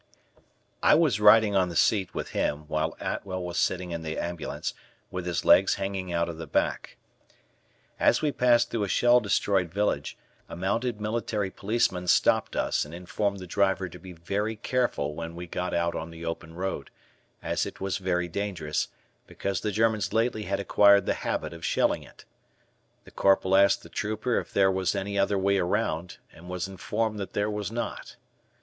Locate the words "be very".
13.99-14.55